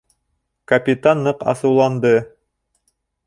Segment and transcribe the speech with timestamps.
[0.71, 2.13] Капитан ныҡ асыуланды.